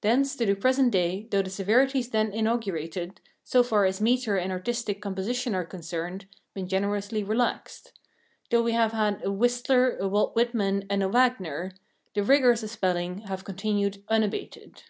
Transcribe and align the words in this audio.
Thence 0.00 0.34
to 0.34 0.44
the 0.44 0.56
present 0.56 0.90
day, 0.90 1.28
though 1.30 1.40
the 1.40 1.50
severities 1.50 2.08
then 2.10 2.32
inaugurated, 2.32 3.20
so 3.44 3.62
far 3.62 3.84
as 3.84 4.00
metre 4.00 4.36
and 4.36 4.50
artistic 4.50 5.00
composition 5.00 5.54
are 5.54 5.64
concerned, 5.64 6.26
been 6.52 6.66
generously 6.66 7.22
relaxed 7.22 7.92
though 8.50 8.60
we 8.64 8.72
have 8.72 8.90
had 8.90 9.22
a 9.24 9.30
Whistler, 9.30 9.96
a 9.98 10.08
Walt 10.08 10.34
Whitman, 10.34 10.84
and 10.90 11.00
a 11.00 11.08
Wagner 11.08 11.70
the 12.14 12.24
rigours 12.24 12.64
of 12.64 12.70
spelling 12.70 13.18
have 13.28 13.44
continued 13.44 14.02
unabated. 14.08 14.82